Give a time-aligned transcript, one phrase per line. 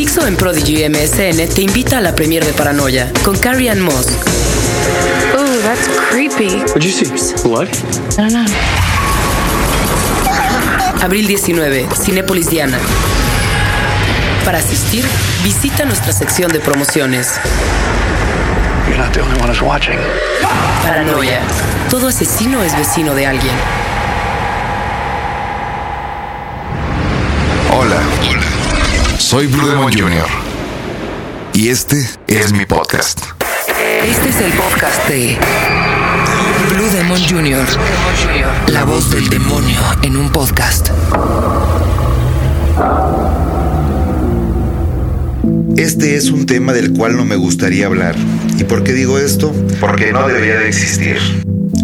[0.00, 4.06] Dixo en Prodigy MSN te invita a la premier de Paranoia con Carrie Ann Moss.
[5.34, 6.56] Ooh, that's creepy.
[6.68, 7.04] What'd you see?
[7.46, 7.68] Blood?
[8.16, 8.46] I don't know.
[11.02, 12.78] Abril 19, Cinépolis Diana.
[14.42, 15.04] Para asistir,
[15.44, 17.38] visita nuestra sección de promociones.
[18.88, 19.98] You're not the only one who's watching.
[20.82, 21.42] Paranoia.
[21.90, 23.54] Todo asesino es vecino de alguien.
[29.30, 30.26] Soy Blue Demon Jr.
[31.54, 33.20] Y este es mi podcast.
[34.04, 35.38] Este es el podcast de
[36.74, 37.64] Blue Demon Jr.
[38.72, 40.88] La voz del demonio en un podcast.
[45.76, 48.16] Este es un tema del cual no me gustaría hablar.
[48.58, 49.54] ¿Y por qué digo esto?
[49.78, 51.18] Porque no debería de existir.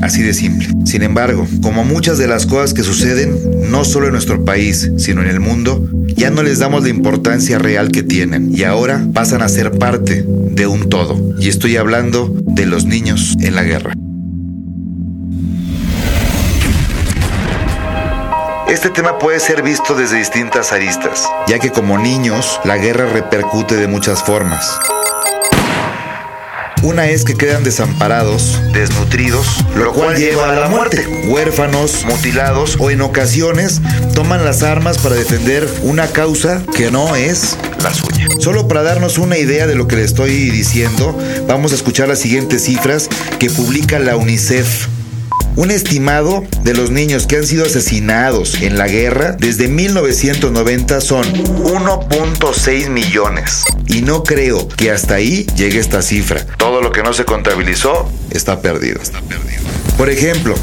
[0.00, 0.68] Así de simple.
[0.84, 3.36] Sin embargo, como muchas de las cosas que suceden,
[3.68, 5.88] no solo en nuestro país, sino en el mundo,
[6.22, 10.24] ya no les damos la importancia real que tienen y ahora pasan a ser parte
[10.24, 11.16] de un todo.
[11.40, 13.92] Y estoy hablando de los niños en la guerra.
[18.68, 23.74] Este tema puede ser visto desde distintas aristas, ya que como niños la guerra repercute
[23.74, 24.78] de muchas formas.
[26.82, 31.06] Una es que quedan desamparados, desnutridos, lo cual lleva a la muerte.
[31.28, 33.80] Huérfanos, mutilados o en ocasiones
[34.14, 38.26] toman las armas para defender una causa que no es la suya.
[38.40, 41.16] Solo para darnos una idea de lo que le estoy diciendo,
[41.46, 44.88] vamos a escuchar las siguientes cifras que publica la UNICEF.
[45.54, 51.24] Un estimado de los niños que han sido asesinados en la guerra desde 1990 son
[51.24, 53.64] 1.6 millones.
[53.86, 56.46] Y no creo que hasta ahí llegue esta cifra.
[56.56, 59.00] Todo lo que no se contabilizó está perdido.
[59.02, 59.60] Está perdido.
[59.98, 60.54] Por ejemplo,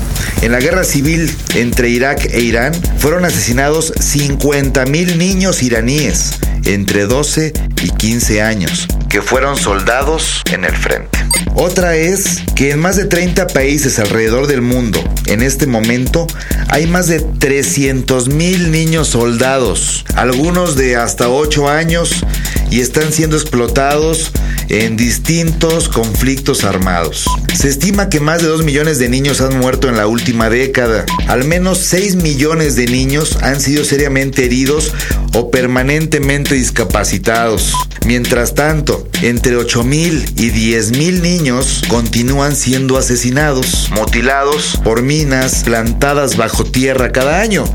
[0.41, 7.05] en la guerra civil entre Irak e Irán fueron asesinados 50 mil niños iraníes entre
[7.05, 7.53] 12
[7.83, 11.19] y 15 años que fueron soldados en el frente.
[11.55, 16.27] Otra es que en más de 30 países alrededor del mundo, en este momento,
[16.69, 22.23] hay más de 300 mil niños soldados, algunos de hasta 8 años,
[22.71, 24.31] y están siendo explotados
[24.69, 27.25] en distintos conflictos armados.
[27.55, 31.05] Se estima que más de 2 millones de niños han muerto en la última década.
[31.27, 34.93] Al menos 6 millones de niños han sido seriamente heridos
[35.33, 37.73] o permanentemente discapacitados.
[38.05, 45.63] Mientras tanto, entre 8 mil y 10 mil niños continúan siendo asesinados, mutilados por minas
[45.63, 47.65] plantadas bajo tierra cada año.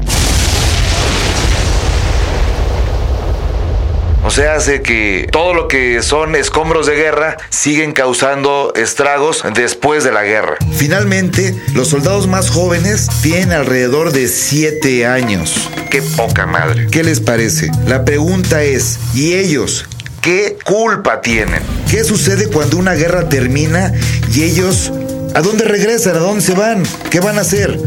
[4.27, 10.03] O sea, hace que todo lo que son escombros de guerra siguen causando estragos después
[10.03, 10.57] de la guerra.
[10.73, 15.69] Finalmente, los soldados más jóvenes tienen alrededor de 7 años.
[15.91, 16.87] Qué poca madre.
[16.91, 17.71] ¿Qué les parece?
[17.87, 19.85] La pregunta es, ¿y ellos
[20.23, 21.61] qué culpa tienen?
[21.91, 23.93] ¿Qué sucede cuando una guerra termina
[24.33, 24.91] y ellos
[25.35, 26.17] a dónde regresan?
[26.17, 26.83] ¿A dónde se van?
[27.11, 27.79] ¿Qué van a hacer?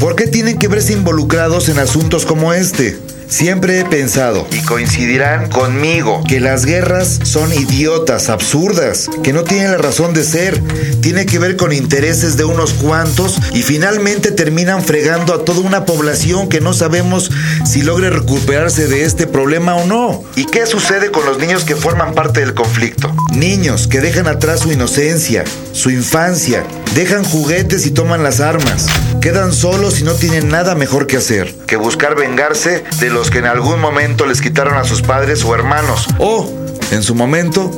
[0.00, 2.98] ¿Por qué tienen que verse involucrados en asuntos como este?
[3.28, 9.72] Siempre he pensado, y coincidirán conmigo, que las guerras son idiotas, absurdas, que no tienen
[9.72, 10.62] la razón de ser,
[11.00, 15.84] tiene que ver con intereses de unos cuantos y finalmente terminan fregando a toda una
[15.84, 17.30] población que no sabemos
[17.64, 20.22] si logre recuperarse de este problema o no.
[20.36, 23.12] ¿Y qué sucede con los niños que forman parte del conflicto?
[23.32, 26.64] Niños que dejan atrás su inocencia, su infancia,
[26.94, 28.86] dejan juguetes y toman las armas,
[29.26, 33.38] quedan solos y no tienen nada mejor que hacer que buscar vengarse de los que
[33.38, 36.06] en algún momento les quitaron a sus padres o hermanos.
[36.20, 36.48] O,
[36.92, 37.72] en su momento,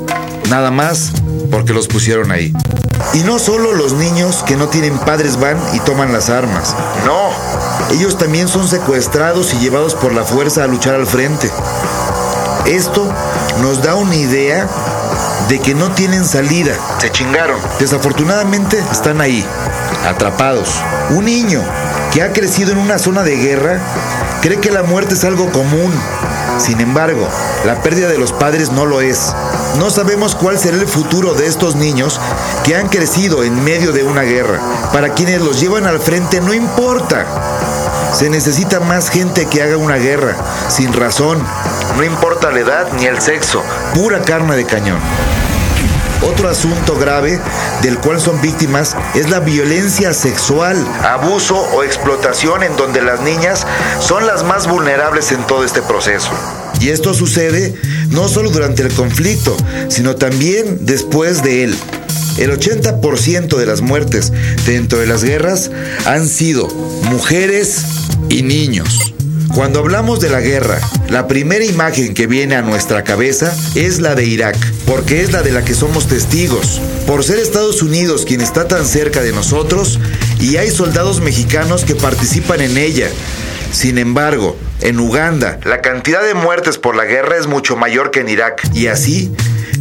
[0.50, 1.10] nada más
[1.50, 2.52] porque los pusieron ahí.
[3.14, 6.76] Y no solo los niños que no tienen padres van y toman las armas.
[7.06, 7.30] No,
[7.94, 11.50] ellos también son secuestrados y llevados por la fuerza a luchar al frente.
[12.66, 13.10] Esto
[13.62, 14.68] nos da una idea
[15.48, 16.74] de que no tienen salida.
[16.98, 17.58] Se chingaron.
[17.78, 19.46] Desafortunadamente están ahí,
[20.06, 20.82] atrapados.
[21.10, 21.62] Un niño
[22.12, 23.80] que ha crecido en una zona de guerra
[24.40, 25.92] cree que la muerte es algo común.
[26.58, 27.28] Sin embargo,
[27.64, 29.32] la pérdida de los padres no lo es.
[29.78, 32.20] No sabemos cuál será el futuro de estos niños
[32.64, 34.60] que han crecido en medio de una guerra.
[34.92, 37.26] Para quienes los llevan al frente no importa.
[38.12, 40.34] Se necesita más gente que haga una guerra,
[40.68, 41.38] sin razón.
[41.96, 43.62] No importa la edad ni el sexo,
[43.94, 44.98] pura carne de cañón.
[46.22, 47.40] Otro asunto grave
[47.82, 53.66] del cual son víctimas es la violencia sexual, abuso o explotación en donde las niñas
[54.00, 56.30] son las más vulnerables en todo este proceso.
[56.80, 57.74] Y esto sucede
[58.10, 59.56] no solo durante el conflicto,
[59.88, 61.76] sino también después de él.
[62.38, 64.32] El 80% de las muertes
[64.66, 65.70] dentro de las guerras
[66.04, 67.84] han sido mujeres
[68.28, 69.14] y niños.
[69.54, 70.78] Cuando hablamos de la guerra,
[71.08, 74.56] la primera imagen que viene a nuestra cabeza es la de Irak,
[74.86, 76.80] porque es la de la que somos testigos.
[77.06, 79.98] Por ser Estados Unidos quien está tan cerca de nosotros
[80.40, 83.08] y hay soldados mexicanos que participan en ella.
[83.72, 88.20] Sin embargo, en Uganda, la cantidad de muertes por la guerra es mucho mayor que
[88.20, 88.62] en Irak.
[88.74, 89.32] Y así,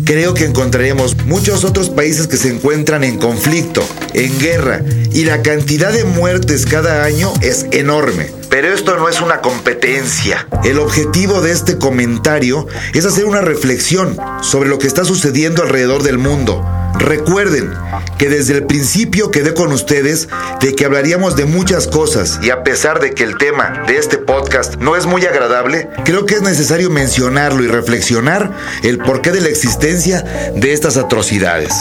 [0.05, 4.81] creo que encontraremos muchos otros países que se encuentran en conflicto, en guerra,
[5.11, 8.36] y la cantidad de muertes cada año es enorme.
[8.59, 10.47] Pero esto no es una competencia.
[10.63, 12.65] El objetivo de este comentario
[12.95, 16.65] es hacer una reflexión sobre lo que está sucediendo alrededor del mundo.
[16.97, 17.71] Recuerden
[18.17, 20.27] que desde el principio quedé con ustedes
[20.61, 24.17] de que hablaríamos de muchas cosas y a pesar de que el tema de este
[24.17, 28.51] podcast no es muy agradable, creo que es necesario mencionarlo y reflexionar
[28.83, 30.21] el porqué de la existencia
[30.55, 31.73] de estas atrocidades.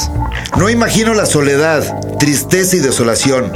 [0.56, 1.84] No imagino la soledad,
[2.18, 3.52] tristeza y desolación,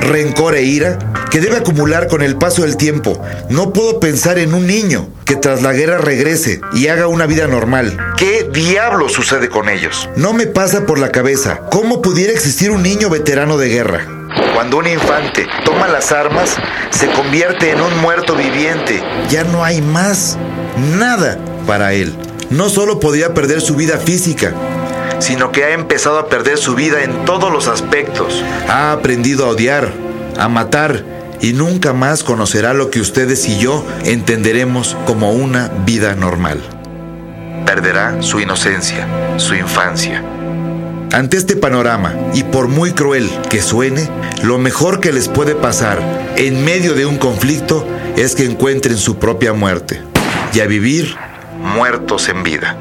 [0.00, 0.98] rencor e ira
[1.30, 3.20] que debe acumular con el paso del tiempo.
[3.48, 7.46] No puedo pensar en un niño que tras la guerra regrese y haga una vida
[7.46, 7.96] normal.
[8.16, 10.08] ¿Qué diablo sucede con ellos?
[10.16, 11.60] No me pasa por la cabeza
[12.00, 14.06] cómo pudiera existir un niño veterano de guerra.
[14.54, 16.56] Cuando un infante toma las armas,
[16.90, 19.02] se convierte en un muerto viviente.
[19.28, 20.38] Ya no hay más
[20.96, 22.14] nada para él.
[22.48, 24.52] No solo podría perder su vida física,
[25.18, 28.42] sino que ha empezado a perder su vida en todos los aspectos.
[28.68, 29.92] Ha aprendido a odiar,
[30.38, 31.04] a matar
[31.40, 36.60] y nunca más conocerá lo que ustedes y yo entenderemos como una vida normal.
[37.66, 39.06] Perderá su inocencia,
[39.36, 40.39] su infancia.
[41.12, 44.08] Ante este panorama, y por muy cruel que suene,
[44.44, 46.00] lo mejor que les puede pasar
[46.36, 47.84] en medio de un conflicto
[48.16, 50.00] es que encuentren su propia muerte
[50.54, 51.16] y a vivir
[51.58, 52.76] muertos en vida.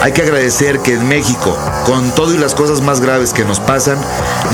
[0.00, 3.58] Hay que agradecer que en México, con todo y las cosas más graves que nos
[3.58, 3.98] pasan,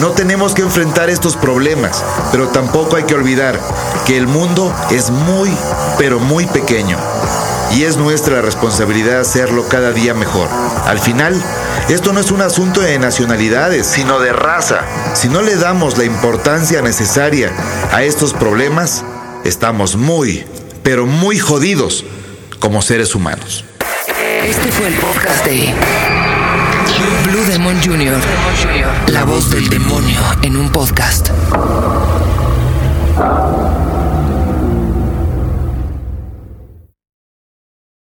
[0.01, 2.03] no tenemos que enfrentar estos problemas,
[2.33, 3.61] pero tampoco hay que olvidar
[4.07, 5.51] que el mundo es muy,
[5.99, 6.97] pero muy pequeño.
[7.75, 10.49] Y es nuestra responsabilidad hacerlo cada día mejor.
[10.87, 11.43] Al final,
[11.89, 14.83] esto no es un asunto de nacionalidades, sino de raza.
[15.15, 17.51] Si no le damos la importancia necesaria
[17.93, 19.05] a estos problemas,
[19.45, 20.45] estamos muy,
[20.85, 22.05] pero muy jodidos
[22.61, 23.65] como seres humanos.
[24.45, 25.75] Este fue el podcast de
[27.25, 28.19] Blue Demon Jr.,
[29.09, 31.31] la voz del demonio en un podcast.